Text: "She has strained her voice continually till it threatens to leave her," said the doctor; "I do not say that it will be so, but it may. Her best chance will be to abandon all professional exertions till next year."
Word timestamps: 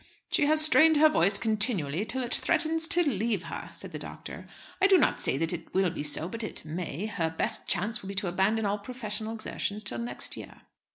"She 0.31 0.47
has 0.47 0.65
strained 0.65 0.97
her 0.97 1.09
voice 1.09 1.37
continually 1.37 2.05
till 2.05 2.23
it 2.23 2.33
threatens 2.33 2.87
to 2.87 3.03
leave 3.07 3.43
her," 3.43 3.69
said 3.71 3.91
the 3.91 3.99
doctor; 3.99 4.47
"I 4.81 4.87
do 4.87 4.97
not 4.97 5.21
say 5.21 5.37
that 5.37 5.53
it 5.53 5.75
will 5.75 5.91
be 5.91 6.01
so, 6.01 6.27
but 6.27 6.43
it 6.43 6.65
may. 6.65 7.05
Her 7.05 7.29
best 7.29 7.67
chance 7.67 8.01
will 8.01 8.07
be 8.07 8.15
to 8.15 8.27
abandon 8.27 8.65
all 8.65 8.79
professional 8.79 9.35
exertions 9.35 9.83
till 9.83 9.99
next 9.99 10.35
year." 10.35 10.61